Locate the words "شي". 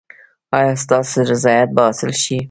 2.21-2.37